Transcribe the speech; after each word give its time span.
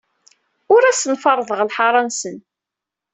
Ur 0.73 0.81
asen-ferrḍeɣ 0.85 1.59
lḥaṛa-nsen. 1.69 2.37